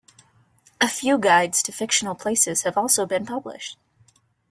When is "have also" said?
2.63-3.05